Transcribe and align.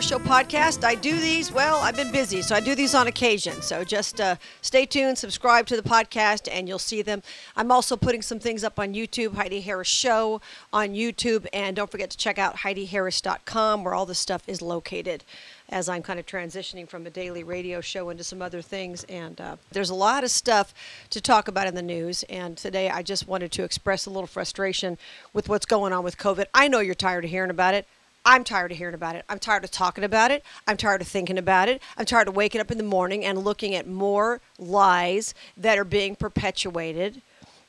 Show 0.00 0.18
podcast. 0.18 0.84
I 0.84 0.94
do 0.94 1.18
these, 1.18 1.50
well, 1.50 1.76
I've 1.76 1.96
been 1.96 2.12
busy, 2.12 2.40
so 2.40 2.54
I 2.54 2.60
do 2.60 2.74
these 2.76 2.94
on 2.94 3.08
occasion. 3.08 3.60
So 3.62 3.82
just 3.82 4.20
uh, 4.20 4.36
stay 4.62 4.86
tuned, 4.86 5.18
subscribe 5.18 5.66
to 5.66 5.76
the 5.76 5.82
podcast, 5.82 6.48
and 6.50 6.68
you'll 6.68 6.78
see 6.78 7.02
them. 7.02 7.22
I'm 7.56 7.72
also 7.72 7.96
putting 7.96 8.22
some 8.22 8.38
things 8.38 8.62
up 8.62 8.78
on 8.78 8.94
YouTube, 8.94 9.34
Heidi 9.34 9.60
Harris 9.60 9.88
Show 9.88 10.40
on 10.72 10.90
YouTube. 10.90 11.46
And 11.52 11.74
don't 11.74 11.90
forget 11.90 12.10
to 12.10 12.16
check 12.16 12.38
out 12.38 12.58
HeidiHarris.com, 12.58 13.82
where 13.82 13.92
all 13.92 14.06
the 14.06 14.14
stuff 14.14 14.42
is 14.46 14.62
located 14.62 15.24
as 15.68 15.88
I'm 15.88 16.02
kind 16.02 16.20
of 16.20 16.26
transitioning 16.26 16.88
from 16.88 17.04
a 17.06 17.10
daily 17.10 17.42
radio 17.42 17.80
show 17.80 18.08
into 18.10 18.22
some 18.22 18.40
other 18.40 18.62
things. 18.62 19.04
And 19.04 19.40
uh, 19.40 19.56
there's 19.72 19.90
a 19.90 19.94
lot 19.94 20.22
of 20.22 20.30
stuff 20.30 20.72
to 21.10 21.20
talk 21.20 21.48
about 21.48 21.66
in 21.66 21.74
the 21.74 21.82
news. 21.82 22.22
And 22.24 22.56
today 22.56 22.88
I 22.88 23.02
just 23.02 23.26
wanted 23.26 23.50
to 23.52 23.64
express 23.64 24.06
a 24.06 24.10
little 24.10 24.28
frustration 24.28 24.96
with 25.32 25.48
what's 25.48 25.66
going 25.66 25.92
on 25.92 26.04
with 26.04 26.16
COVID. 26.18 26.46
I 26.54 26.68
know 26.68 26.78
you're 26.78 26.94
tired 26.94 27.24
of 27.24 27.30
hearing 27.30 27.50
about 27.50 27.74
it. 27.74 27.86
I'm 28.28 28.44
tired 28.44 28.70
of 28.72 28.76
hearing 28.76 28.94
about 28.94 29.16
it. 29.16 29.24
I'm 29.30 29.38
tired 29.38 29.64
of 29.64 29.70
talking 29.70 30.04
about 30.04 30.30
it. 30.30 30.44
I'm 30.66 30.76
tired 30.76 31.00
of 31.00 31.08
thinking 31.08 31.38
about 31.38 31.70
it. 31.70 31.80
I'm 31.96 32.04
tired 32.04 32.28
of 32.28 32.36
waking 32.36 32.60
up 32.60 32.70
in 32.70 32.76
the 32.76 32.84
morning 32.84 33.24
and 33.24 33.38
looking 33.38 33.74
at 33.74 33.86
more 33.86 34.42
lies 34.58 35.32
that 35.56 35.78
are 35.78 35.84
being 35.84 36.14
perpetuated 36.14 37.22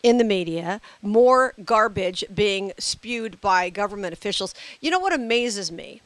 in 0.04 0.18
the 0.18 0.26
media, 0.26 0.82
more 1.02 1.54
garbage 1.64 2.26
being 2.34 2.74
spewed 2.78 3.40
by 3.40 3.70
government 3.70 4.12
officials. 4.12 4.54
You 4.82 4.92
know 4.92 5.00
what 5.00 5.14
amazes 5.14 5.72
me? 5.72 6.02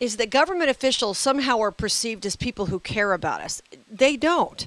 Is 0.00 0.16
that 0.16 0.30
government 0.30 0.68
officials 0.68 1.16
somehow 1.16 1.60
are 1.60 1.70
perceived 1.70 2.26
as 2.26 2.34
people 2.34 2.66
who 2.66 2.80
care 2.80 3.12
about 3.12 3.40
us. 3.40 3.62
They 3.88 4.16
don't 4.16 4.66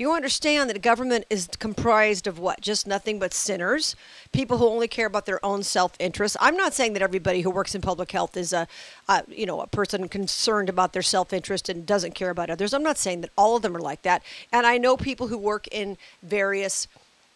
you 0.00 0.14
understand 0.14 0.70
that 0.70 0.76
a 0.76 0.80
government 0.80 1.26
is 1.28 1.46
comprised 1.58 2.26
of 2.26 2.38
what? 2.38 2.62
Just 2.62 2.86
nothing 2.86 3.18
but 3.18 3.34
sinners, 3.34 3.94
people 4.32 4.56
who 4.56 4.66
only 4.66 4.88
care 4.88 5.06
about 5.06 5.26
their 5.26 5.44
own 5.44 5.62
self-interest. 5.62 6.38
I'm 6.40 6.56
not 6.56 6.72
saying 6.72 6.94
that 6.94 7.02
everybody 7.02 7.42
who 7.42 7.50
works 7.50 7.74
in 7.74 7.82
public 7.82 8.10
health 8.10 8.34
is 8.34 8.54
a, 8.54 8.66
a 9.08 9.24
you 9.28 9.44
know, 9.44 9.60
a 9.60 9.66
person 9.66 10.08
concerned 10.08 10.70
about 10.70 10.94
their 10.94 11.02
self-interest 11.02 11.68
and 11.68 11.84
doesn't 11.84 12.14
care 12.14 12.30
about 12.30 12.48
others. 12.48 12.72
I'm 12.72 12.82
not 12.82 12.96
saying 12.96 13.20
that 13.20 13.30
all 13.36 13.56
of 13.56 13.62
them 13.62 13.76
are 13.76 13.80
like 13.80 14.00
that. 14.02 14.22
And 14.50 14.66
I 14.66 14.78
know 14.78 14.96
people 14.96 15.26
who 15.26 15.36
work 15.36 15.68
in 15.70 15.98
various 16.22 16.88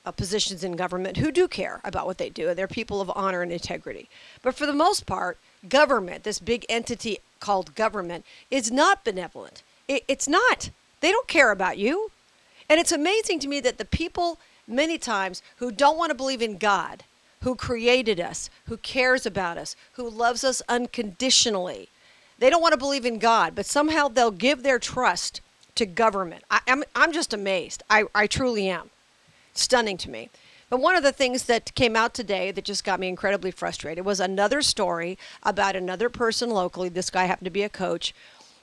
uh, 0.07 0.13
positions 0.13 0.65
in 0.65 0.73
government 0.73 1.19
who 1.19 1.31
do 1.31 1.47
care 1.47 1.83
about 1.85 2.07
what 2.07 2.17
they 2.17 2.31
do, 2.31 2.49
and 2.49 2.57
they're 2.57 2.67
people 2.67 3.03
of 3.03 3.13
honor 3.15 3.43
and 3.43 3.53
integrity. 3.53 4.09
But 4.43 4.55
for 4.55 4.65
the 4.65 4.73
most 4.73 5.05
part, 5.05 5.39
government, 5.69 6.25
this 6.25 6.39
big 6.39 6.65
entity 6.71 7.19
called 7.41 7.75
government, 7.75 8.25
is 8.51 8.73
not 8.73 9.05
benevolent. 9.05 9.63
It, 9.87 10.05
it's 10.09 10.27
not. 10.27 10.71
They 11.01 11.11
don't 11.11 11.29
care 11.29 11.51
about 11.51 11.77
you. 11.77 12.11
And 12.69 12.81
it's 12.81 12.93
amazing 12.93 13.39
to 13.41 13.49
me 13.49 13.61
that 13.61 13.79
the 13.79 13.85
people, 13.85 14.39
many 14.67 14.99
times, 14.99 15.43
who 15.57 15.71
don't 15.71 15.99
want 15.99 16.11
to 16.11 16.17
believe 16.17 16.43
in 16.43 16.57
God, 16.59 17.05
who 17.43 17.55
created 17.55 18.21
us, 18.21 18.49
who 18.67 18.77
cares 18.79 19.27
about 19.27 19.59
us, 19.59 19.77
who 19.93 20.09
loves 20.09 20.45
us 20.45 20.63
unconditionally, 20.69 21.89
they 22.39 22.51
don't 22.51 22.63
want 22.63 22.73
to 22.73 22.79
believe 22.79 23.07
in 23.07 23.19
God, 23.19 23.55
but 23.55 23.67
somehow 23.67 24.09
they'll 24.09 24.31
give 24.31 24.63
their 24.63 24.79
trust 24.79 25.41
to 25.77 25.87
government. 25.87 26.45
I, 26.51 26.61
am 26.67 26.85
I'm, 26.95 27.05
I'm 27.05 27.13
just 27.13 27.33
amazed. 27.33 27.83
I, 27.91 28.05
I 28.15 28.27
truly 28.27 28.69
am. 28.69 28.91
Stunning 29.53 29.97
to 29.99 30.11
me. 30.11 30.31
But 30.71 30.81
one 30.81 30.97
of 30.97 31.03
the 31.03 31.13
things 31.13 31.45
that 31.45 31.75
came 31.75 31.95
out 31.95 32.15
today 32.15 32.51
that 32.51 32.65
just 32.65 32.85
got 32.85 32.99
me 32.99 33.09
incredibly 33.09 33.51
frustrated 33.51 34.05
was 34.05 34.19
another 34.19 34.63
story 34.63 35.19
about 35.43 35.77
another 35.77 36.09
person 36.09 36.51
locally. 36.51 36.89
This 36.89 37.11
guy 37.11 37.27
happened 37.27 37.47
to 37.47 37.51
be 37.51 37.63
a 37.63 37.69
coach 37.69 38.15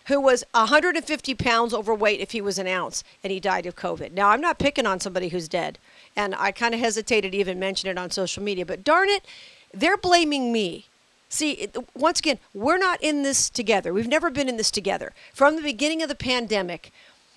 who 0.08 0.20
was 0.20 0.44
150 0.54 1.36
pounds 1.36 1.74
overweight 1.74 2.20
if 2.20 2.32
he 2.32 2.42
was 2.42 2.58
an 2.58 2.68
ounce 2.68 3.04
and 3.24 3.32
he 3.32 3.40
died 3.40 3.66
of 3.66 3.76
COVID. 3.76 4.12
Now, 4.12 4.30
I'm 4.30 4.42
not 4.42 4.60
picking 4.60 4.86
on 4.86 5.00
somebody 5.00 5.30
who's 5.30 5.48
dead, 5.48 5.78
and 6.16 6.36
I 6.36 6.52
kind 6.52 6.74
of 6.74 6.80
hesitated 6.80 7.32
to 7.32 7.38
even 7.38 7.60
mention 7.60 7.90
it 7.90 7.98
on 7.98 8.12
social 8.12 8.44
media, 8.44 8.66
but 8.66 8.84
darn 8.84 9.10
it, 9.10 9.26
they're 9.74 9.98
blaming 9.98 10.52
me. 10.52 10.86
See, 11.30 11.70
once 11.96 12.20
again, 12.20 12.40
we're 12.54 12.78
not 12.78 13.02
in 13.02 13.24
this 13.24 13.50
together. 13.50 13.94
We've 13.94 14.08
never 14.08 14.30
been 14.30 14.50
in 14.50 14.58
this 14.58 14.72
together. 14.72 15.14
From 15.34 15.56
the 15.56 15.62
beginning 15.62 16.02
of 16.02 16.10
the 16.10 16.16
pandemic, 16.16 16.92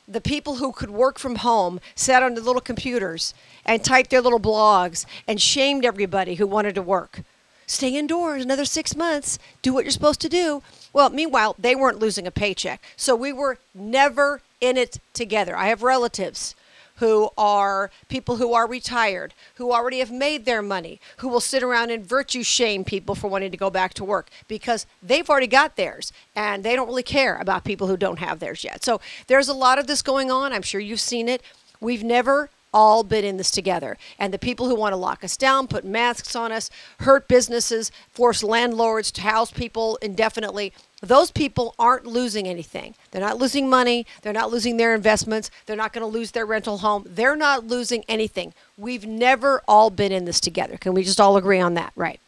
the 0.09 0.21
people 0.21 0.57
who 0.57 0.73
could 0.73 0.91
work 0.91 1.19
from 1.19 1.37
home 1.37 1.81
sat 1.95 2.23
on 2.23 2.35
the 2.35 2.41
little 2.41 2.61
computers 2.61 3.33
and 3.65 3.85
typed 3.85 4.11
their 4.11 4.21
little 4.21 4.41
blogs 4.41 5.07
and 5.29 5.41
shamed 5.41 5.85
everybody 5.85 6.35
who 6.35 6.47
wanted 6.47 6.75
to 6.75 6.83
work 6.83 7.23
stay 7.67 7.97
indoors 7.97 8.45
another 8.45 8.65
six 8.65 8.97
months, 8.97 9.39
do 9.63 9.73
what 9.73 9.85
you're 9.85 9.91
supposed 9.91 10.21
to 10.21 10.29
do. 10.29 10.63
Well, 10.95 11.11
meanwhile, 11.11 11.57
they 11.59 11.75
weren't 11.75 11.99
losing 11.99 12.27
a 12.27 12.31
paycheck. 12.31 12.81
So 12.97 13.15
we 13.15 13.33
were 13.33 13.59
never 13.75 14.41
in 14.61 14.79
it 14.79 15.01
together. 15.13 15.55
I 15.55 15.67
have 15.67 15.83
relatives 15.83 16.55
who 16.99 17.31
are 17.37 17.91
people 18.09 18.37
who 18.37 18.55
are 18.55 18.69
retired, 18.69 19.35
who 19.57 19.73
already 19.73 19.99
have 19.99 20.13
made 20.13 20.45
their 20.45 20.63
money, 20.63 21.01
who 21.17 21.29
will 21.29 21.41
sit 21.41 21.63
around 21.63 21.91
and 21.91 22.07
virtue 22.07 22.45
shame 22.45 22.85
people 22.85 23.17
for 23.17 23.27
wanting 23.27 23.51
to 23.51 23.57
go 23.57 23.69
back 23.69 23.93
to 23.95 24.05
work 24.05 24.31
because 24.47 24.87
they've 25.03 25.29
already 25.29 25.49
got 25.49 25.75
theirs 25.75 26.13
and 26.37 26.63
they 26.63 26.77
don't 26.77 26.87
really 26.87 27.03
care 27.03 27.37
about 27.37 27.65
people 27.65 27.89
who 27.89 27.97
don't 27.97 28.21
have 28.21 28.39
theirs 28.39 28.63
yet. 28.63 28.85
So 28.85 29.01
there's 29.27 29.49
a 29.49 29.55
lot 29.55 29.81
of 29.81 29.89
this 29.89 30.03
going 30.03 30.31
on. 30.31 30.53
I'm 30.53 30.63
sure 30.63 30.81
you've 30.81 31.01
seen 31.01 31.29
it. 31.29 31.43
We've 31.81 32.05
never 32.05 32.49
all 32.75 33.05
been 33.05 33.25
in 33.25 33.39
this 33.39 33.51
together. 33.51 33.97
And 34.19 34.35
the 34.35 34.39
people 34.39 34.69
who 34.69 34.75
want 34.75 34.93
to 34.93 34.97
lock 34.97 35.25
us 35.25 35.37
down, 35.37 35.69
put 35.69 35.85
masks 35.85 36.37
on 36.37 36.53
us, 36.53 36.69
hurt 37.01 37.29
businesses, 37.29 37.91
force 38.11 38.43
landlords 38.43 39.11
to 39.13 39.23
house 39.23 39.51
people 39.51 39.97
indefinitely, 40.03 40.75
those 41.01 41.31
people 41.31 41.75
aren't 41.79 42.07
losing 42.07 42.49
anything. 42.49 42.95
They're 43.11 43.21
not 43.21 43.39
losing 43.39 43.69
money. 43.69 44.07
They're 44.23 44.33
not 44.33 44.51
losing 44.51 44.77
their 44.77 44.95
investments. 44.95 45.51
They're 45.67 45.77
not 45.77 45.93
going 45.93 46.03
to 46.03 46.07
lose 46.19 46.33
their 46.33 46.47
rental 46.47 46.79
home. 46.79 47.05
They're 47.07 47.37
not 47.37 47.67
losing 47.67 48.05
anything. 48.09 48.55
We've 48.77 49.07
never 49.07 49.63
all 49.69 49.91
been 49.91 50.13
in 50.13 50.25
this 50.25 50.41
together. 50.41 50.77
Can 50.77 50.95
we 50.95 51.05
just 51.05 51.21
all 51.21 51.37
agree 51.37 51.61
on 51.61 51.75
that? 51.75 51.93
Right. 51.95 52.21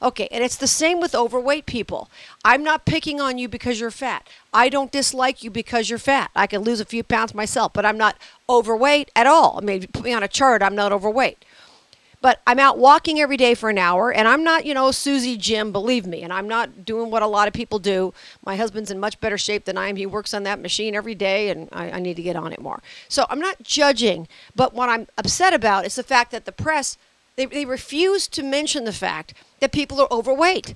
Okay, 0.00 0.28
and 0.30 0.44
it's 0.44 0.56
the 0.56 0.68
same 0.68 1.00
with 1.00 1.14
overweight 1.14 1.66
people. 1.66 2.08
I'm 2.44 2.62
not 2.62 2.84
picking 2.84 3.20
on 3.20 3.36
you 3.36 3.48
because 3.48 3.80
you're 3.80 3.90
fat. 3.90 4.28
I 4.52 4.68
don't 4.68 4.92
dislike 4.92 5.42
you 5.42 5.50
because 5.50 5.90
you're 5.90 5.98
fat. 5.98 6.30
I 6.36 6.46
can 6.46 6.62
lose 6.62 6.80
a 6.80 6.84
few 6.84 7.02
pounds 7.02 7.34
myself, 7.34 7.72
but 7.72 7.84
I'm 7.84 7.98
not 7.98 8.16
overweight 8.48 9.10
at 9.16 9.26
all. 9.26 9.58
I 9.58 9.64
mean, 9.64 9.86
put 9.88 10.04
me 10.04 10.12
on 10.12 10.22
a 10.22 10.28
chart, 10.28 10.62
I'm 10.62 10.76
not 10.76 10.92
overweight. 10.92 11.44
But 12.20 12.40
I'm 12.46 12.58
out 12.58 12.78
walking 12.78 13.20
every 13.20 13.36
day 13.36 13.54
for 13.54 13.70
an 13.70 13.78
hour, 13.78 14.12
and 14.12 14.26
I'm 14.26 14.42
not, 14.42 14.66
you 14.66 14.74
know, 14.74 14.90
Susie 14.90 15.36
Jim, 15.36 15.70
believe 15.70 16.04
me, 16.04 16.22
and 16.22 16.32
I'm 16.32 16.48
not 16.48 16.84
doing 16.84 17.10
what 17.10 17.22
a 17.22 17.28
lot 17.28 17.46
of 17.46 17.54
people 17.54 17.78
do. 17.78 18.12
My 18.44 18.56
husband's 18.56 18.90
in 18.90 18.98
much 18.98 19.20
better 19.20 19.38
shape 19.38 19.66
than 19.66 19.78
I 19.78 19.88
am. 19.88 19.94
He 19.94 20.06
works 20.06 20.34
on 20.34 20.42
that 20.42 20.60
machine 20.60 20.96
every 20.96 21.14
day, 21.14 21.48
and 21.48 21.68
I, 21.70 21.92
I 21.92 22.00
need 22.00 22.16
to 22.16 22.22
get 22.22 22.34
on 22.34 22.52
it 22.52 22.60
more. 22.60 22.82
So 23.08 23.24
I'm 23.30 23.38
not 23.38 23.62
judging, 23.62 24.26
but 24.56 24.74
what 24.74 24.88
I'm 24.88 25.06
upset 25.16 25.54
about 25.54 25.86
is 25.86 25.94
the 25.94 26.02
fact 26.02 26.32
that 26.32 26.44
the 26.44 26.50
press 26.50 26.98
they, 27.38 27.46
they 27.46 27.64
refuse 27.64 28.26
to 28.26 28.42
mention 28.42 28.84
the 28.84 28.92
fact 28.92 29.32
that 29.60 29.70
people 29.70 30.00
are 30.00 30.08
overweight. 30.10 30.74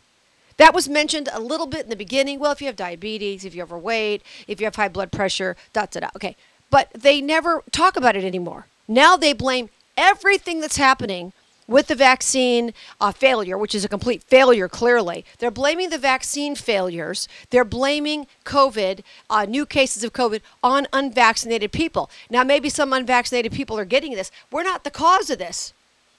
That 0.58 0.72
was 0.72 0.88
mentioned 0.88 1.28
a 1.32 1.40
little 1.40 1.66
bit 1.66 1.82
in 1.82 1.90
the 1.90 1.96
beginning. 1.96 2.38
Well, 2.38 2.52
if 2.52 2.60
you 2.60 2.68
have 2.68 2.76
diabetes, 2.76 3.44
if 3.44 3.52
you're 3.52 3.64
overweight, 3.64 4.22
if 4.46 4.60
you 4.60 4.66
have 4.66 4.76
high 4.76 4.88
blood 4.88 5.10
pressure, 5.10 5.56
da 5.72 5.86
da 5.86 6.00
da. 6.00 6.08
Okay. 6.14 6.36
But 6.70 6.88
they 6.94 7.20
never 7.20 7.64
talk 7.72 7.96
about 7.96 8.14
it 8.14 8.22
anymore. 8.22 8.68
Now 8.86 9.16
they 9.16 9.32
blame 9.32 9.70
everything 9.96 10.60
that's 10.60 10.76
happening 10.76 11.32
with 11.66 11.88
the 11.88 11.96
vaccine 11.96 12.74
uh, 13.00 13.10
failure, 13.10 13.58
which 13.58 13.74
is 13.74 13.84
a 13.84 13.88
complete 13.88 14.22
failure, 14.22 14.68
clearly. 14.68 15.24
They're 15.38 15.50
blaming 15.50 15.90
the 15.90 15.98
vaccine 15.98 16.54
failures. 16.54 17.26
They're 17.50 17.64
blaming 17.64 18.28
COVID, 18.44 19.00
uh, 19.28 19.46
new 19.46 19.66
cases 19.66 20.04
of 20.04 20.12
COVID, 20.12 20.42
on 20.62 20.86
unvaccinated 20.92 21.72
people. 21.72 22.08
Now, 22.30 22.44
maybe 22.44 22.68
some 22.68 22.92
unvaccinated 22.92 23.50
people 23.50 23.76
are 23.78 23.84
getting 23.84 24.12
this. 24.12 24.30
We're 24.50 24.62
not 24.62 24.84
the 24.84 24.90
cause 24.90 25.28
of 25.28 25.38
this 25.38 25.72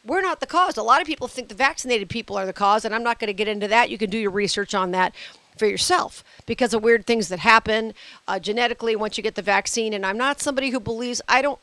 we're 0.06 0.22
not 0.22 0.40
the 0.40 0.46
cause. 0.46 0.78
A 0.78 0.84
lot 0.84 1.02
of 1.02 1.08
people 1.08 1.28
think 1.28 1.47
the 1.47 1.56
vaccinated 1.56 2.09
people 2.09 2.38
are 2.38 2.46
the 2.46 2.53
cause, 2.53 2.84
and 2.86 2.94
I'm 2.94 3.03
not 3.03 3.19
going 3.19 3.28
to 3.28 3.34
get 3.34 3.47
into 3.47 3.68
that. 3.69 3.90
You 3.90 3.97
can 3.97 4.09
do 4.09 4.18
your 4.18 4.31
research 4.31 4.74
on 4.74 4.91
that 4.91 5.14
for 5.58 5.66
yourself 5.66 6.24
because 6.46 6.74
of 6.74 6.84
weird 6.84 7.06
things 7.06 7.30
that 7.30 7.40
happen 7.40 7.94
uh, 8.28 8.40
genetically 8.40 8.96
once 8.96 9.18
you 9.18 9.24
get 9.24 9.36
the 9.36 9.42
vaccine. 9.42 9.94
And 9.94 10.06
I'm 10.06 10.18
not 10.18 10.42
somebody 10.42 10.72
who 10.72 10.80
believes, 10.80 11.22
I 11.28 11.42
don't, 11.42 11.60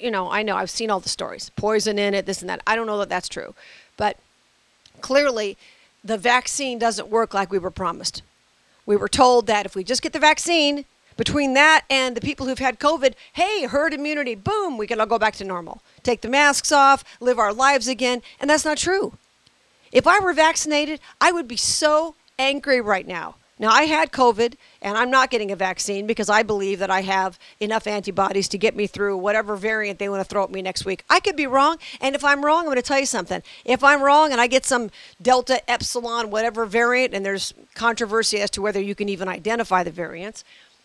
you 0.00 0.10
know, 0.10 0.30
I 0.30 0.42
know 0.42 0.56
I've 0.56 0.70
seen 0.70 0.90
all 0.90 1.00
the 1.00 1.08
stories, 1.08 1.50
poison 1.56 1.98
in 1.98 2.14
it, 2.14 2.26
this 2.26 2.40
and 2.40 2.48
that. 2.50 2.62
I 2.66 2.76
don't 2.76 2.86
know 2.86 2.98
that 2.98 3.08
that's 3.08 3.28
true. 3.28 3.54
But 3.96 4.16
clearly, 5.00 5.56
the 6.04 6.18
vaccine 6.18 6.78
doesn't 6.78 7.08
work 7.08 7.34
like 7.34 7.50
we 7.50 7.58
were 7.58 7.70
promised. 7.70 8.22
We 8.86 8.96
were 8.96 9.08
told 9.08 9.46
that 9.46 9.66
if 9.66 9.74
we 9.74 9.84
just 9.84 10.02
get 10.02 10.12
the 10.12 10.18
vaccine, 10.18 10.84
between 11.16 11.54
that 11.54 11.84
and 11.90 12.16
the 12.16 12.20
people 12.20 12.46
who've 12.46 12.58
had 12.58 12.78
COVID, 12.78 13.14
hey, 13.34 13.66
herd 13.66 13.94
immunity, 13.94 14.34
boom, 14.34 14.78
we 14.78 14.86
can 14.86 15.00
all 15.00 15.06
go 15.06 15.18
back 15.18 15.34
to 15.36 15.44
normal. 15.44 15.82
Take 16.02 16.20
the 16.20 16.28
masks 16.28 16.72
off, 16.72 17.04
live 17.20 17.38
our 17.38 17.52
lives 17.52 17.88
again. 17.88 18.22
And 18.40 18.48
that's 18.48 18.64
not 18.64 18.78
true. 18.78 19.14
If 19.92 20.06
I 20.06 20.18
were 20.20 20.32
vaccinated, 20.32 21.00
I 21.20 21.32
would 21.32 21.46
be 21.46 21.56
so 21.56 22.14
angry 22.38 22.80
right 22.80 23.06
now. 23.06 23.36
Now, 23.58 23.70
I 23.70 23.84
had 23.84 24.10
COVID 24.10 24.54
and 24.80 24.98
I'm 24.98 25.10
not 25.10 25.30
getting 25.30 25.52
a 25.52 25.56
vaccine 25.56 26.04
because 26.06 26.28
I 26.28 26.42
believe 26.42 26.80
that 26.80 26.90
I 26.90 27.02
have 27.02 27.38
enough 27.60 27.86
antibodies 27.86 28.48
to 28.48 28.58
get 28.58 28.74
me 28.74 28.88
through 28.88 29.18
whatever 29.18 29.54
variant 29.54 30.00
they 30.00 30.08
want 30.08 30.20
to 30.20 30.28
throw 30.28 30.42
at 30.42 30.50
me 30.50 30.62
next 30.62 30.84
week. 30.84 31.04
I 31.08 31.20
could 31.20 31.36
be 31.36 31.46
wrong. 31.46 31.76
And 32.00 32.16
if 32.16 32.24
I'm 32.24 32.44
wrong, 32.44 32.60
I'm 32.60 32.64
going 32.64 32.76
to 32.76 32.82
tell 32.82 32.98
you 32.98 33.06
something. 33.06 33.40
If 33.64 33.84
I'm 33.84 34.02
wrong 34.02 34.32
and 34.32 34.40
I 34.40 34.48
get 34.48 34.64
some 34.64 34.90
Delta, 35.20 35.62
Epsilon, 35.70 36.30
whatever 36.30 36.66
variant, 36.66 37.14
and 37.14 37.24
there's 37.24 37.54
controversy 37.76 38.40
as 38.40 38.50
to 38.50 38.62
whether 38.62 38.80
you 38.80 38.96
can 38.96 39.08
even 39.08 39.28
identify 39.28 39.84
the 39.84 39.92
variants, 39.92 40.42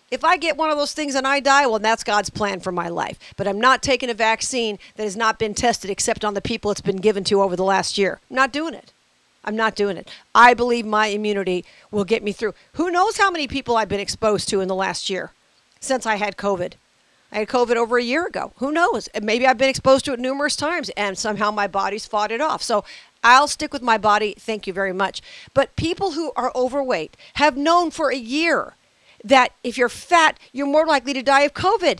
if 0.09 0.23
I 0.23 0.37
get 0.37 0.57
one 0.57 0.69
of 0.69 0.77
those 0.77 0.93
things 0.93 1.15
and 1.15 1.27
I 1.27 1.39
die, 1.39 1.67
well, 1.67 1.79
that's 1.79 2.03
God's 2.03 2.29
plan 2.29 2.59
for 2.59 2.71
my 2.71 2.87
life. 2.87 3.19
But 3.35 3.47
I'm 3.47 3.59
not 3.59 3.83
taking 3.83 4.09
a 4.09 4.13
vaccine 4.13 4.79
that 4.95 5.03
has 5.03 5.17
not 5.17 5.39
been 5.39 5.53
tested 5.53 5.89
except 5.89 6.23
on 6.23 6.33
the 6.33 6.41
people 6.41 6.71
it's 6.71 6.81
been 6.81 6.97
given 6.97 7.23
to 7.25 7.41
over 7.41 7.55
the 7.55 7.63
last 7.63 7.97
year. 7.97 8.19
I'm 8.29 8.35
not 8.35 8.53
doing 8.53 8.73
it. 8.73 8.93
I'm 9.43 9.55
not 9.55 9.75
doing 9.75 9.97
it. 9.97 10.09
I 10.35 10.53
believe 10.53 10.85
my 10.85 11.07
immunity 11.07 11.63
will 11.89 12.03
get 12.03 12.23
me 12.23 12.31
through. 12.33 12.53
Who 12.73 12.91
knows 12.91 13.17
how 13.17 13.31
many 13.31 13.47
people 13.47 13.77
I've 13.77 13.89
been 13.89 13.99
exposed 13.99 14.49
to 14.49 14.61
in 14.61 14.67
the 14.67 14.75
last 14.75 15.09
year 15.09 15.31
since 15.79 16.05
I 16.05 16.15
had 16.15 16.37
COVID? 16.37 16.73
I 17.31 17.39
had 17.39 17.47
COVID 17.47 17.75
over 17.75 17.97
a 17.97 18.03
year 18.03 18.25
ago. 18.25 18.53
Who 18.57 18.71
knows? 18.71 19.09
Maybe 19.21 19.45
I've 19.45 19.57
been 19.57 19.69
exposed 19.69 20.05
to 20.05 20.13
it 20.13 20.19
numerous 20.19 20.55
times 20.55 20.89
and 20.97 21.17
somehow 21.17 21.51
my 21.51 21.67
body's 21.67 22.05
fought 22.05 22.31
it 22.31 22.41
off. 22.41 22.61
So 22.61 22.85
I'll 23.23 23.47
stick 23.47 23.73
with 23.73 23.81
my 23.81 23.97
body. 23.97 24.35
Thank 24.37 24.67
you 24.67 24.73
very 24.73 24.93
much. 24.93 25.21
But 25.53 25.75
people 25.75 26.11
who 26.11 26.31
are 26.35 26.51
overweight 26.55 27.17
have 27.33 27.57
known 27.57 27.91
for 27.91 28.09
a 28.11 28.17
year 28.17 28.75
that 29.23 29.53
if 29.63 29.77
you're 29.77 29.89
fat, 29.89 30.39
you're 30.51 30.67
more 30.67 30.85
likely 30.85 31.13
to 31.13 31.23
die 31.23 31.41
of 31.41 31.53
COVID. 31.53 31.99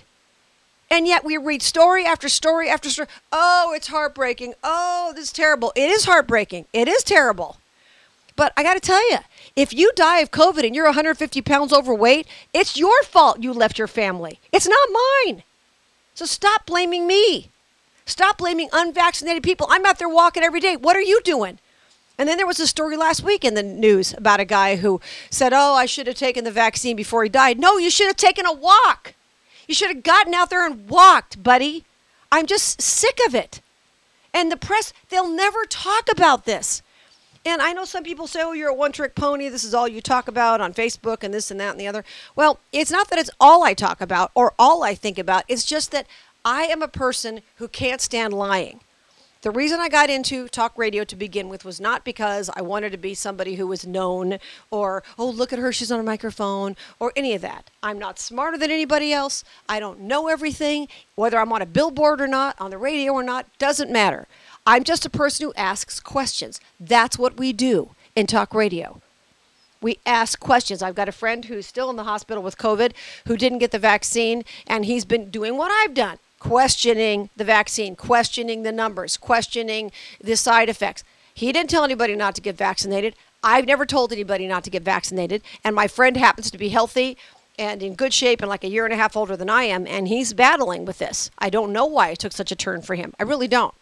And 0.90 1.08
yet 1.08 1.26
we 1.26 1.38
read 1.38 1.62
story 1.62 2.06
after 2.06 2.30
story 2.30 2.70
after 2.70 2.90
story. 2.90 3.08
Oh, 3.32 3.74
it's 3.76 3.88
heartbreaking. 3.88 4.54
Oh, 4.64 5.12
this 5.16 5.26
is 5.26 5.32
terrible. 5.34 5.74
It 5.76 5.90
is 5.90 6.06
heartbreaking. 6.06 6.66
It 6.72 6.88
is 6.88 7.04
terrible. 7.04 7.58
But 8.38 8.54
I 8.56 8.64
got 8.64 8.76
to 8.76 8.80
tell 8.80 9.10
you, 9.10 9.18
if 9.56 9.74
you 9.74 9.92
die 9.96 10.20
of 10.20 10.32
COVID 10.32 10.64
and 10.64 10.76
you're 10.76 10.86
150 10.86 11.42
pounds 11.42 11.74
overweight, 11.74 12.28
it's 12.54 12.78
your 12.78 13.04
fault 13.04 13.42
you 13.42 13.52
left 13.52 13.78
your 13.78 13.88
family. 13.88 14.40
It's 14.52 14.68
not 14.68 14.88
mine. 15.26 15.44
So 16.14 16.26
stop 16.26 16.66
blaming 16.66 17.08
me. 17.08 17.50
Stop 18.06 18.38
blaming 18.38 18.70
unvaccinated 18.72 19.44
people. 19.44 19.68
I'm 19.70 19.86
out 19.86 20.00
there 20.00 20.08
walking 20.08 20.44
every 20.44 20.60
day. 20.60 20.78
What 20.78 20.96
are 20.96 21.02
you 21.02 21.20
doing? 21.24 21.60
And 22.18 22.28
then 22.28 22.38
there 22.38 22.48
was 22.48 22.60
a 22.60 22.68
story 22.68 22.98
last 22.98 23.24
week 23.24 23.46
in 23.46 23.54
the 23.54 23.64
news 23.64 24.14
about 24.18 24.40
a 24.40 24.46
guy 24.46 24.78
who 24.78 25.00
said, 25.30 25.54
Oh, 25.54 25.76
I 25.76 25.86
should 25.86 26.08
have 26.08 26.16
taken 26.16 26.44
the 26.44 26.52
vaccine 26.52 26.96
before 26.96 27.24
he 27.24 27.30
died. 27.30 27.60
No, 27.60 27.78
you 27.78 27.90
should 27.90 28.08
have 28.08 28.18
taken 28.18 28.46
a 28.46 28.54
walk. 28.54 29.14
You 29.68 29.76
should 29.76 29.90
have 29.90 30.04
gotten 30.04 30.34
out 30.34 30.50
there 30.50 30.66
and 30.66 30.90
walked, 30.90 31.44
buddy. 31.44 31.86
I'm 32.32 32.46
just 32.46 32.82
sick 32.82 33.20
of 33.28 33.36
it. 33.36 33.62
And 34.34 34.52
the 34.52 34.58
press, 34.58 34.94
they'll 35.10 35.30
never 35.30 35.64
talk 35.66 36.12
about 36.12 36.46
this. 36.46 36.82
And 37.46 37.62
I 37.62 37.72
know 37.72 37.86
some 37.86 38.04
people 38.04 38.28
say, 38.28 38.42
oh, 38.44 38.52
you're 38.52 38.70
a 38.70 38.74
one 38.74 38.92
trick 38.92 39.16
pony. 39.16 39.48
This 39.48 39.64
is 39.64 39.74
all 39.74 39.88
you 39.88 40.02
talk 40.02 40.28
about 40.28 40.60
on 40.60 40.74
Facebook 40.74 41.24
and 41.24 41.34
this 41.34 41.50
and 41.50 41.60
that 41.60 41.72
and 41.72 41.80
the 41.80 41.88
other. 41.88 42.04
Well, 42.36 42.60
it's 42.74 42.92
not 42.92 43.10
that 43.10 43.20
it's 43.20 43.30
all 43.40 43.64
I 43.64 43.74
talk 43.74 44.02
about 44.02 44.32
or 44.36 44.54
all 44.60 44.84
I 44.84 44.96
think 44.96 45.18
about. 45.18 45.46
It's 45.48 45.66
just 45.66 45.92
that 45.92 46.08
I 46.44 46.64
am 46.64 46.82
a 46.82 46.90
person 46.90 47.42
who 47.56 47.68
can't 47.68 48.02
stand 48.02 48.34
lying. 48.34 48.82
The 49.44 49.52
reason 49.52 49.80
I 49.80 49.88
got 49.88 50.10
into 50.10 50.48
talk 50.48 50.76
radio 50.78 51.04
to 51.04 51.16
begin 51.16 51.48
with 51.48 51.64
was 51.64 51.80
not 51.80 52.04
because 52.04 52.50
I 52.56 52.62
wanted 52.62 52.92
to 52.92 52.98
be 52.98 53.14
somebody 53.14 53.56
who 53.56 53.68
was 53.68 53.86
known 53.86 54.40
or, 54.72 55.04
oh, 55.20 55.30
look 55.30 55.54
at 55.54 55.60
her, 55.60 55.72
she's 55.72 55.92
on 55.92 56.00
a 56.00 56.04
microphone, 56.04 56.76
or 57.00 57.14
any 57.16 57.36
of 57.36 57.42
that. 57.42 57.70
I'm 57.84 58.00
not 58.00 58.18
smarter 58.18 58.58
than 58.58 58.72
anybody 58.72 59.14
else. 59.14 59.44
I 59.70 59.80
don't 59.80 60.02
know 60.02 60.28
everything. 60.28 60.88
Whether 61.16 61.40
I'm 61.40 61.54
on 61.54 61.62
a 61.62 61.68
billboard 61.68 62.20
or 62.20 62.28
not, 62.28 62.56
on 62.60 62.72
the 62.72 62.80
radio 62.80 63.14
or 63.14 63.24
not, 63.24 63.46
doesn't 63.60 63.92
matter. 63.92 64.28
I'm 64.66 64.84
just 64.84 65.06
a 65.06 65.10
person 65.10 65.46
who 65.46 65.54
asks 65.54 66.00
questions. 66.00 66.60
That's 66.80 67.20
what 67.20 67.38
we 67.38 67.54
do 67.54 67.92
in 68.16 68.26
talk 68.26 68.56
radio. 68.56 69.02
We 69.82 70.00
ask 70.06 70.40
questions. 70.40 70.82
I've 70.82 70.96
got 70.96 71.08
a 71.08 71.12
friend 71.12 71.46
who's 71.46 71.68
still 71.68 71.92
in 71.92 71.96
the 71.96 72.04
hospital 72.04 72.42
with 72.42 72.58
COVID 72.58 72.94
who 73.28 73.38
didn't 73.38 73.60
get 73.60 73.70
the 73.70 73.78
vaccine, 73.78 74.44
and 74.66 74.86
he's 74.86 75.06
been 75.06 75.30
doing 75.30 75.56
what 75.56 75.72
I've 75.72 75.94
done 75.94 76.18
questioning 76.40 77.30
the 77.36 77.44
vaccine, 77.44 77.96
questioning 77.96 78.64
the 78.64 78.72
numbers, 78.72 79.18
questioning 79.18 79.92
the 80.22 80.36
side 80.38 80.70
effects. 80.70 81.04
He 81.34 81.52
didn't 81.52 81.70
tell 81.70 81.84
anybody 81.84 82.16
not 82.16 82.36
to 82.36 82.42
get 82.42 82.58
vaccinated. 82.58 83.16
I've 83.44 83.68
never 83.68 83.86
told 83.86 84.12
anybody 84.12 84.48
not 84.48 84.64
to 84.64 84.70
get 84.70 84.84
vaccinated. 84.84 85.44
And 85.64 85.76
my 85.76 85.88
friend 85.88 86.18
happens 86.18 86.50
to 86.52 86.58
be 86.58 86.70
healthy 86.70 87.18
and 87.60 87.82
in 87.82 87.96
good 87.96 88.14
shape 88.14 88.42
and 88.42 88.50
like 88.50 88.64
a 88.64 88.70
year 88.70 88.86
and 88.86 88.94
a 88.94 88.98
half 88.98 89.16
older 89.16 89.36
than 89.36 89.50
I 89.50 89.64
am, 89.64 89.88
and 89.88 90.08
he's 90.08 90.34
battling 90.34 90.86
with 90.86 91.00
this. 91.00 91.32
I 91.40 91.50
don't 91.50 91.74
know 91.74 91.86
why 91.86 92.10
it 92.10 92.20
took 92.20 92.32
such 92.32 92.52
a 92.52 92.56
turn 92.56 92.82
for 92.82 92.96
him. 92.96 93.14
I 93.20 93.24
really 93.24 93.48
don't. 93.48 93.74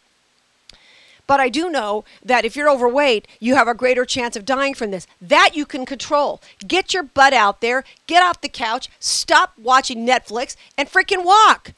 But 1.28 1.40
I 1.40 1.50
do 1.50 1.70
know 1.70 2.06
that 2.24 2.46
if 2.46 2.56
you're 2.56 2.70
overweight, 2.70 3.28
you 3.40 3.56
have 3.56 3.68
a 3.68 3.74
greater 3.74 4.06
chance 4.06 4.36
of 4.36 4.46
dying 4.46 4.76
from 4.76 4.92
this. 4.92 5.08
That 5.20 5.52
you 5.56 5.66
can 5.66 5.86
control. 5.86 6.42
Get 6.68 6.94
your 6.94 7.04
butt 7.04 7.34
out 7.34 7.62
there, 7.62 7.84
get 8.06 8.22
off 8.22 8.42
the 8.42 8.50
couch, 8.50 8.90
stop 9.00 9.54
watching 9.58 10.06
Netflix, 10.06 10.56
and 10.78 10.90
freaking 10.90 11.26
walk. 11.26 11.74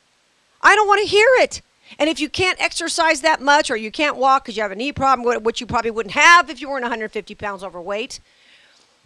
I 0.62 0.76
don't 0.76 0.88
want 0.88 1.02
to 1.02 1.08
hear 1.08 1.28
it. 1.40 1.62
And 2.00 2.10
if 2.10 2.20
you 2.20 2.30
can't 2.30 2.62
exercise 2.62 3.22
that 3.22 3.42
much 3.42 3.72
or 3.72 3.78
you 3.78 3.92
can't 3.92 4.18
walk 4.18 4.44
because 4.44 4.58
you 4.58 4.64
have 4.64 4.72
a 4.72 4.76
knee 4.76 4.92
problem, 4.92 5.44
which 5.44 5.62
you 5.62 5.68
probably 5.68 5.92
wouldn't 5.92 6.16
have 6.16 6.50
if 6.50 6.62
you 6.62 6.70
weren't 6.70 6.84
150 6.84 7.36
pounds 7.36 7.64
overweight, 7.64 8.20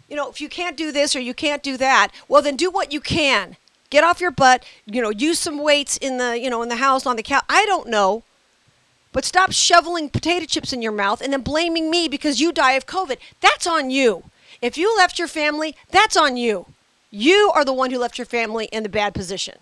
you 0.08 0.16
know, 0.16 0.28
if 0.28 0.40
you 0.40 0.48
can't 0.48 0.76
do 0.76 0.92
this 0.92 1.16
or 1.16 1.20
you 1.20 1.32
can't 1.32 1.62
do 1.62 1.76
that, 1.76 2.08
well, 2.28 2.42
then 2.42 2.56
do 2.56 2.70
what 2.70 2.92
you 2.92 3.00
can. 3.00 3.56
Get 3.88 4.04
off 4.04 4.20
your 4.20 4.30
butt, 4.30 4.64
you 4.86 5.00
know, 5.00 5.10
use 5.10 5.38
some 5.38 5.62
weights 5.62 5.96
in 5.96 6.18
the, 6.18 6.38
you 6.38 6.50
know, 6.50 6.62
in 6.62 6.68
the 6.68 6.76
house 6.76 7.06
on 7.06 7.16
the 7.16 7.22
couch. 7.22 7.44
I 7.48 7.64
don't 7.66 7.88
know. 7.88 8.24
But 9.12 9.26
stop 9.26 9.52
shoveling 9.52 10.08
potato 10.08 10.46
chips 10.46 10.72
in 10.72 10.82
your 10.82 10.92
mouth 10.92 11.20
and 11.20 11.32
then 11.32 11.42
blaming 11.42 11.90
me 11.90 12.08
because 12.08 12.40
you 12.40 12.52
die 12.52 12.72
of 12.72 12.86
COVID. 12.86 13.18
That's 13.40 13.66
on 13.66 13.90
you. 13.90 14.24
If 14.62 14.78
you 14.78 14.96
left 14.96 15.18
your 15.18 15.28
family, 15.28 15.76
that's 15.90 16.16
on 16.16 16.36
you. 16.36 16.66
You 17.10 17.52
are 17.54 17.64
the 17.64 17.74
one 17.74 17.90
who 17.90 17.98
left 17.98 18.16
your 18.16 18.26
family 18.26 18.66
in 18.66 18.82
the 18.82 18.88
bad 18.88 19.12
position. 19.12 19.58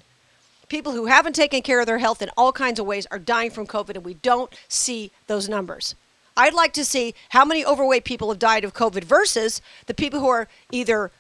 People 0.71 0.93
who 0.93 1.07
haven't 1.07 1.35
taken 1.35 1.63
care 1.63 1.81
of 1.81 1.87
their 1.87 1.99
health 1.99 2.23
in 2.23 2.31
all 2.37 2.53
kinds 2.53 2.79
of 2.79 2.87
ways 2.87 3.05
are 3.11 3.19
dying 3.19 3.51
from 3.51 3.67
COVID, 3.67 3.97
and 3.97 4.05
we 4.05 4.15
don't 4.15 4.55
see 4.69 5.11
those 5.27 5.49
numbers. 5.49 5.97
I'd 6.37 6.55
like 6.55 6.73
to 6.75 6.85
see 6.85 7.13
how 7.31 7.45
many 7.45 7.65
overweight 7.65 8.05
people 8.05 8.31
have 8.31 8.39
died 8.39 8.65
of 8.65 8.73
COVID 8.73 9.03
versus 9.03 9.61
the 9.87 9.95
people 9.95 10.21
who 10.21 10.29
are 10.29 10.47
either 10.71 11.11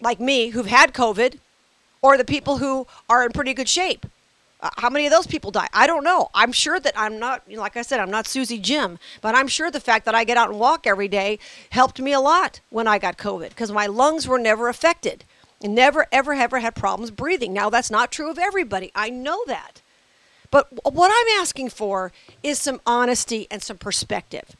like 0.00 0.20
me, 0.20 0.48
who've 0.48 0.66
had 0.66 0.94
COVID, 0.94 1.38
or 2.00 2.16
the 2.16 2.24
people 2.24 2.56
who 2.56 2.86
are 3.10 3.26
in 3.26 3.32
pretty 3.32 3.52
good 3.52 3.68
shape. 3.68 4.06
Uh, 4.60 4.70
how 4.78 4.88
many 4.88 5.04
of 5.04 5.12
those 5.12 5.26
people 5.26 5.50
die? 5.50 5.68
I 5.74 5.86
don't 5.86 6.02
know. 6.02 6.30
I'm 6.32 6.52
sure 6.52 6.80
that 6.80 6.94
I'm 6.96 7.18
not, 7.18 7.42
like 7.52 7.76
I 7.76 7.82
said, 7.82 8.00
I'm 8.00 8.10
not 8.10 8.26
Susie 8.26 8.58
Jim, 8.58 8.98
but 9.20 9.34
I'm 9.34 9.48
sure 9.48 9.70
the 9.70 9.80
fact 9.80 10.06
that 10.06 10.14
I 10.14 10.24
get 10.24 10.38
out 10.38 10.48
and 10.48 10.58
walk 10.58 10.86
every 10.86 11.08
day 11.08 11.38
helped 11.68 12.00
me 12.00 12.14
a 12.14 12.20
lot 12.20 12.60
when 12.70 12.88
I 12.88 12.98
got 12.98 13.18
COVID 13.18 13.50
because 13.50 13.70
my 13.70 13.86
lungs 13.86 14.26
were 14.26 14.38
never 14.38 14.70
affected 14.70 15.24
never, 15.64 16.06
ever, 16.12 16.34
ever 16.34 16.58
had 16.60 16.74
problems 16.74 17.10
breathing. 17.10 17.52
Now, 17.52 17.70
that's 17.70 17.90
not 17.90 18.12
true 18.12 18.30
of 18.30 18.38
everybody. 18.38 18.90
I 18.94 19.10
know 19.10 19.42
that. 19.46 19.80
But 20.50 20.68
what 20.92 21.10
I'm 21.12 21.40
asking 21.40 21.70
for 21.70 22.12
is 22.42 22.58
some 22.58 22.80
honesty 22.86 23.46
and 23.50 23.62
some 23.62 23.78
perspective. 23.78 24.56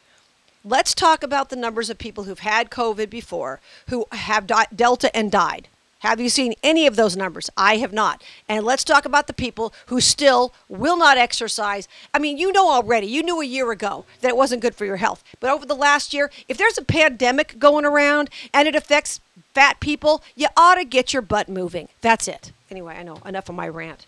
Let's 0.64 0.94
talk 0.94 1.22
about 1.22 1.50
the 1.50 1.56
numbers 1.56 1.90
of 1.90 1.98
people 1.98 2.24
who've 2.24 2.38
had 2.38 2.70
COVID 2.70 3.10
before, 3.10 3.60
who 3.88 4.06
have 4.12 4.46
di- 4.46 4.66
Delta 4.74 5.14
and 5.14 5.30
died. 5.30 5.68
Have 6.04 6.20
you 6.20 6.28
seen 6.28 6.54
any 6.62 6.86
of 6.86 6.96
those 6.96 7.16
numbers? 7.16 7.48
I 7.56 7.76
have 7.76 7.92
not. 7.92 8.22
And 8.46 8.64
let's 8.66 8.84
talk 8.84 9.06
about 9.06 9.26
the 9.26 9.32
people 9.32 9.72
who 9.86 10.02
still 10.02 10.52
will 10.68 10.98
not 10.98 11.17
exercise. 11.17 11.88
I 12.12 12.19
mean, 12.19 12.36
you 12.36 12.52
know 12.52 12.70
already, 12.70 13.06
you 13.06 13.22
knew 13.22 13.40
a 13.40 13.46
year 13.46 13.70
ago 13.70 14.05
that 14.20 14.29
it 14.29 14.36
wasn't 14.36 14.60
good 14.60 14.74
for 14.74 14.84
your 14.84 14.96
health. 14.96 15.24
But 15.40 15.50
over 15.50 15.64
the 15.64 15.74
last 15.74 16.12
year, 16.12 16.31
if 16.46 16.58
there's 16.58 16.76
a 16.76 16.84
pandemic 16.84 17.58
going 17.58 17.86
around 17.86 18.29
and 18.52 18.69
it 18.69 18.74
affects 18.74 19.20
fat 19.55 19.81
people, 19.81 20.23
you 20.34 20.49
ought 20.56 20.75
to 20.75 20.84
get 20.84 21.13
your 21.13 21.23
butt 21.23 21.49
moving. 21.49 21.89
That's 22.01 22.29
it. 22.29 22.53
Anyway, 22.70 22.96
I 22.96 23.03
know 23.03 23.19
enough 23.25 23.49
of 23.49 23.55
my 23.55 23.69
rant. 23.69 24.06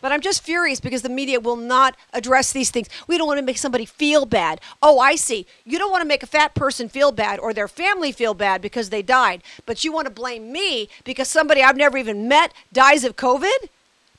But 0.00 0.12
I'm 0.12 0.20
just 0.20 0.42
furious 0.42 0.80
because 0.80 1.00
the 1.00 1.08
media 1.08 1.40
will 1.40 1.56
not 1.56 1.96
address 2.12 2.52
these 2.52 2.70
things. 2.70 2.90
We 3.06 3.16
don't 3.16 3.26
want 3.26 3.38
to 3.38 3.44
make 3.44 3.56
somebody 3.56 3.86
feel 3.86 4.26
bad. 4.26 4.60
Oh, 4.82 4.98
I 4.98 5.16
see. 5.16 5.46
You 5.64 5.78
don't 5.78 5.90
want 5.90 6.02
to 6.02 6.08
make 6.08 6.22
a 6.22 6.26
fat 6.26 6.54
person 6.54 6.90
feel 6.90 7.10
bad 7.10 7.38
or 7.38 7.54
their 7.54 7.68
family 7.68 8.12
feel 8.12 8.34
bad 8.34 8.60
because 8.60 8.90
they 8.90 9.00
died, 9.00 9.42
but 9.64 9.82
you 9.82 9.92
want 9.92 10.06
to 10.06 10.12
blame 10.12 10.52
me 10.52 10.90
because 11.04 11.28
somebody 11.28 11.62
I've 11.62 11.78
never 11.78 11.96
even 11.96 12.28
met 12.28 12.52
dies 12.70 13.02
of 13.04 13.16
COVID 13.16 13.70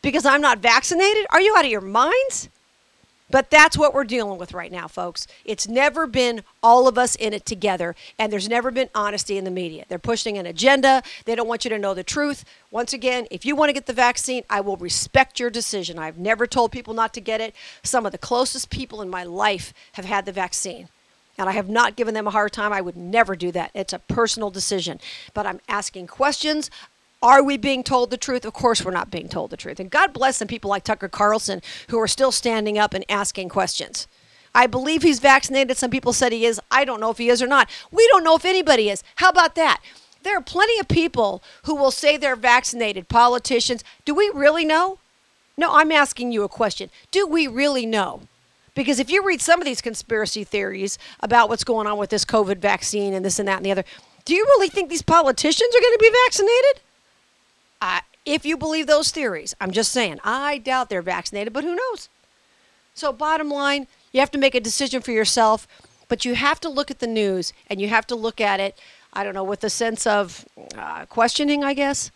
because 0.02 0.26
I'm 0.26 0.42
not 0.42 0.58
vaccinated? 0.58 1.28
Are 1.30 1.42
you 1.42 1.56
out 1.56 1.66
of 1.66 1.72
your 1.72 1.82
minds? 1.82 2.50
But 3.32 3.50
that's 3.50 3.76
what 3.78 3.94
we're 3.94 4.04
dealing 4.04 4.38
with 4.38 4.54
right 4.54 4.72
now, 4.72 4.88
folks. 4.88 5.26
It's 5.46 5.68
never 5.68 6.06
been 6.06 6.44
all 6.62 6.88
of 6.88 6.98
us 6.98 7.16
in 7.16 7.34
it 7.34 7.46
together, 7.46 7.96
and 8.20 8.32
there's 8.32 8.48
never 8.48 8.70
been 8.70 8.90
honesty 8.94 9.38
in 9.38 9.46
the 9.46 9.52
media. 9.52 9.86
They're 9.90 9.98
pushing 9.98 10.38
an 10.38 10.46
agenda. 10.46 11.02
They 11.26 11.34
don't 11.34 11.48
want 11.48 11.66
you 11.66 11.70
to 11.70 11.80
know 11.80 11.96
the 11.96 12.04
truth. 12.04 12.46
Once 12.70 12.94
again, 12.94 13.26
if 13.32 13.44
you 13.44 13.56
want 13.56 13.70
to 13.70 13.74
get 13.74 13.88
the 13.88 13.94
vaccine, 13.94 14.44
I 14.48 14.62
will 14.62 14.78
respect 14.78 15.40
your 15.40 15.50
decision. 15.50 15.98
I've 15.98 16.20
never 16.20 16.46
told 16.46 16.72
people 16.72 16.94
not 16.94 17.14
to 17.16 17.22
get 17.22 17.42
it. 17.42 17.56
Some 17.82 18.06
of 18.06 18.12
the 18.12 18.20
closest 18.20 18.70
people 18.70 19.02
in 19.02 19.10
my 19.10 19.24
life 19.24 19.74
have 19.94 20.06
had 20.06 20.26
the 20.26 20.32
vaccine. 20.32 20.90
And 21.38 21.50
I 21.50 21.52
have 21.54 21.68
not 21.68 21.98
given 21.98 22.14
them 22.14 22.28
a 22.28 22.32
hard 22.32 22.54
time. 22.54 22.72
I 22.72 22.80
would 22.80 22.96
never 22.96 23.36
do 23.36 23.52
that. 23.52 23.72
It's 23.74 23.92
a 23.92 24.00
personal 24.00 24.50
decision. 24.50 25.02
But 25.34 25.46
I'm 25.46 25.60
asking 25.68 26.08
questions. 26.08 26.72
Are 27.26 27.42
we 27.42 27.58
being 27.58 27.84
told 27.84 28.12
the 28.12 28.18
truth? 28.18 28.46
Of 28.46 28.54
course, 28.54 28.86
we're 28.86 28.92
not 28.92 29.10
being 29.10 29.28
told 29.28 29.50
the 29.50 29.58
truth. 29.58 29.80
And 29.80 29.90
God 29.90 30.14
bless 30.14 30.38
some 30.38 30.48
people 30.48 30.70
like 30.70 30.84
Tucker 30.84 31.10
Carlson 31.10 31.64
who 31.90 32.00
are 32.00 32.08
still 32.08 32.32
standing 32.32 32.78
up 32.78 32.94
and 32.94 33.04
asking 33.10 33.50
questions. 33.50 34.08
I 34.54 34.68
believe 34.68 35.02
he's 35.02 35.20
vaccinated. 35.20 35.76
Some 35.76 35.90
people 35.90 36.14
said 36.14 36.32
he 36.32 36.46
is. 36.46 36.62
I 36.70 36.86
don't 36.86 37.02
know 37.02 37.10
if 37.10 37.18
he 37.18 37.30
is 37.30 37.42
or 37.42 37.48
not. 37.48 37.68
We 37.92 38.08
don't 38.10 38.24
know 38.24 38.36
if 38.36 38.46
anybody 38.46 38.92
is. 38.92 39.02
How 39.16 39.30
about 39.30 39.56
that? 39.56 39.82
There 40.22 40.38
are 40.38 40.42
plenty 40.42 40.80
of 40.80 40.88
people 40.88 41.42
who 41.64 41.74
will 41.74 41.90
say 41.90 42.16
they're 42.16 42.36
vaccinated, 42.36 43.10
politicians. 43.10 43.84
Do 44.06 44.14
we 44.14 44.32
really 44.32 44.64
know? 44.64 45.00
No, 45.58 45.74
I'm 45.74 45.92
asking 45.92 46.32
you 46.32 46.44
a 46.44 46.48
question. 46.48 46.92
Do 47.10 47.26
we 47.26 47.48
really 47.48 47.88
know? 47.88 48.22
Because 48.76 49.00
if 49.00 49.10
you 49.10 49.26
read 49.26 49.42
some 49.42 49.60
of 49.60 49.66
these 49.66 49.82
conspiracy 49.82 50.44
theories 50.44 51.00
about 51.22 51.50
what's 51.50 51.64
going 51.64 51.88
on 51.88 51.98
with 51.98 52.12
this 52.12 52.24
COVID 52.24 52.60
vaccine 52.60 53.16
and 53.16 53.26
this 53.26 53.40
and 53.40 53.48
that 53.48 53.58
and 53.58 53.66
the 53.66 53.72
other, 53.72 53.86
do 54.26 54.36
you 54.36 54.46
really 54.46 54.70
think 54.70 54.92
these 54.92 55.02
politicians 55.02 55.76
are 55.76 55.82
going 55.82 55.94
to 55.94 56.00
be 56.00 56.16
vaccinated? 56.26 56.85
I, 57.86 58.02
if 58.26 58.46
you 58.46 58.58
believe 58.58 58.88
those 58.88 59.12
theories, 59.12 59.54
I'm 59.62 59.70
just 59.70 59.92
saying, 59.92 60.20
I 60.24 60.58
doubt 60.58 60.90
they're 60.90 61.04
vaccinated, 61.04 61.54
but 61.54 61.64
who 61.64 61.76
knows? 61.76 62.10
So, 62.96 63.14
bottom 63.14 63.50
line, 63.50 63.86
you 64.12 64.20
have 64.22 64.32
to 64.32 64.40
make 64.40 64.56
a 64.56 64.60
decision 64.60 65.02
for 65.02 65.12
yourself. 65.12 65.68
But 66.08 66.26
you 66.26 66.36
have 66.36 66.60
to 66.62 66.70
look 66.70 66.92
at 66.92 67.00
the 67.00 67.08
news 67.08 67.54
and 67.68 67.82
you 67.82 67.88
have 67.90 68.08
to 68.08 68.16
look 68.16 68.40
at 68.40 68.60
it, 68.60 68.78
I 69.14 69.24
don't 69.24 69.34
know, 69.34 69.44
with 69.44 69.64
a 69.64 69.70
sense 69.70 70.06
of 70.06 70.46
uh, 70.78 71.06
questioning, 71.06 71.64
I 71.64 71.74
guess. 71.74 72.12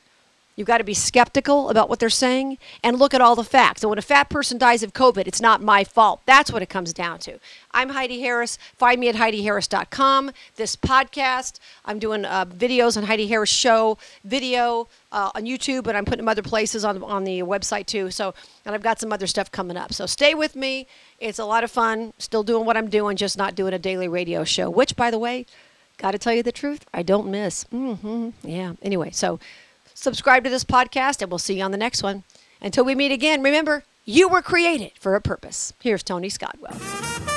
You've 0.59 0.67
got 0.67 0.79
to 0.79 0.83
be 0.83 0.93
skeptical 0.93 1.69
about 1.69 1.87
what 1.87 1.99
they're 1.99 2.09
saying 2.09 2.57
and 2.83 2.99
look 2.99 3.13
at 3.13 3.21
all 3.21 3.33
the 3.33 3.45
facts. 3.45 3.81
And 3.81 3.89
when 3.89 3.97
a 3.97 4.01
fat 4.01 4.29
person 4.29 4.57
dies 4.57 4.83
of 4.83 4.91
COVID, 4.91 5.25
it's 5.25 5.39
not 5.39 5.61
my 5.61 5.85
fault. 5.85 6.19
That's 6.25 6.51
what 6.51 6.61
it 6.61 6.67
comes 6.67 6.91
down 6.91 7.19
to. 7.19 7.39
I'm 7.71 7.91
Heidi 7.91 8.19
Harris. 8.19 8.57
Find 8.75 8.99
me 8.99 9.07
at 9.07 9.15
HeidiHarris.com. 9.15 10.31
This 10.57 10.75
podcast, 10.75 11.59
I'm 11.85 11.97
doing 11.97 12.25
uh, 12.25 12.43
videos 12.43 12.97
on 12.97 13.03
Heidi 13.03 13.27
Harris 13.27 13.49
Show, 13.49 13.97
video 14.25 14.89
uh, 15.13 15.31
on 15.33 15.45
YouTube, 15.45 15.87
and 15.87 15.95
I'm 15.95 16.03
putting 16.03 16.25
them 16.25 16.27
other 16.27 16.41
places 16.41 16.83
on, 16.83 17.01
on 17.03 17.23
the 17.23 17.39
website 17.39 17.85
too. 17.85 18.11
So, 18.11 18.33
and 18.65 18.75
I've 18.75 18.83
got 18.83 18.99
some 18.99 19.13
other 19.13 19.27
stuff 19.27 19.49
coming 19.49 19.77
up. 19.77 19.93
So 19.93 20.05
stay 20.07 20.35
with 20.35 20.57
me. 20.57 20.87
It's 21.21 21.39
a 21.39 21.45
lot 21.45 21.63
of 21.63 21.71
fun. 21.71 22.11
Still 22.17 22.43
doing 22.43 22.65
what 22.65 22.75
I'm 22.75 22.89
doing, 22.89 23.15
just 23.15 23.37
not 23.37 23.55
doing 23.55 23.73
a 23.73 23.79
daily 23.79 24.09
radio 24.09 24.43
show, 24.43 24.69
which, 24.69 24.97
by 24.97 25.09
the 25.09 25.19
way, 25.19 25.45
got 25.97 26.11
to 26.11 26.17
tell 26.17 26.33
you 26.33 26.43
the 26.43 26.51
truth, 26.51 26.85
I 26.93 27.01
don't 27.01 27.31
miss. 27.31 27.63
Mm-hmm. 27.73 28.31
Yeah. 28.43 28.73
Anyway, 28.81 29.11
so 29.11 29.39
subscribe 30.01 30.43
to 30.43 30.49
this 30.49 30.63
podcast, 30.63 31.21
and 31.21 31.31
we'll 31.31 31.39
see 31.39 31.57
you 31.57 31.63
on 31.63 31.71
the 31.71 31.77
next 31.77 32.03
one. 32.03 32.23
Until 32.61 32.85
we 32.85 32.95
meet 32.95 33.11
again, 33.11 33.41
remember, 33.41 33.83
you 34.05 34.27
were 34.27 34.41
created 34.41 34.91
for 34.99 35.15
a 35.15 35.21
purpose. 35.21 35.73
Here's 35.81 36.03
Tony 36.03 36.29
Scottwell. 36.29 37.28